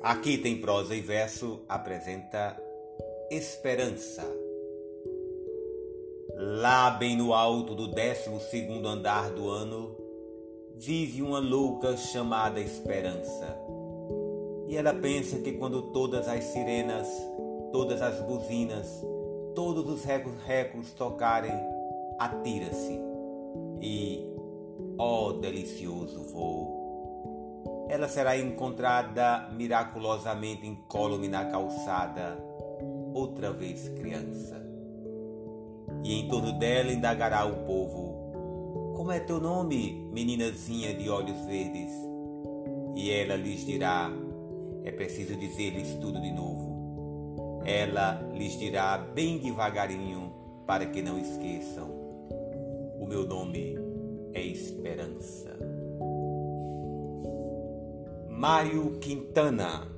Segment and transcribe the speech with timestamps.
[0.00, 2.56] Aqui tem prosa e verso apresenta
[3.30, 4.24] Esperança.
[6.36, 9.96] Lá bem no alto do décimo segundo andar do ano,
[10.76, 13.58] vive uma louca chamada Esperança.
[14.68, 17.08] E ela pensa que quando todas as sirenas,
[17.72, 19.04] todas as buzinas,
[19.52, 21.58] todos os recos tocarem,
[22.20, 23.00] atira-se.
[23.80, 24.32] E,
[24.96, 26.87] ó delicioso voo,
[27.88, 32.38] ela será encontrada miraculosamente incólume na calçada,
[33.14, 34.62] outra vez criança.
[36.04, 41.90] E em torno dela indagará o povo: Como é teu nome, meninazinha de olhos verdes?
[42.94, 44.12] E ela lhes dirá:
[44.84, 47.62] É preciso dizer-lhes tudo de novo.
[47.64, 50.32] Ela lhes dirá bem devagarinho,
[50.66, 51.88] para que não esqueçam:
[53.00, 53.76] O meu nome
[54.34, 55.77] é Esperança.
[58.38, 59.97] Mário Quintana.